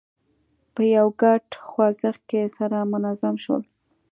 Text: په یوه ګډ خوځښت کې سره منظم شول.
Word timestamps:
په 0.73 0.81
یوه 0.95 1.13
ګډ 1.21 1.43
خوځښت 1.67 2.21
کې 2.29 2.41
سره 2.57 2.77
منظم 2.91 3.35
شول. 3.43 3.63